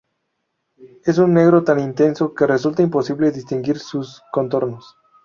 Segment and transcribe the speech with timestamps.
[1.03, 4.97] Es un negro tan intenso, que resulta imposible distinguir sus contornos.